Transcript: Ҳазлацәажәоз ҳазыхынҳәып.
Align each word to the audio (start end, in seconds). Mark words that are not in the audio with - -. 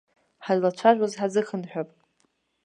Ҳазлацәажәоз 0.45 1.13
ҳазыхынҳәып. 1.19 1.89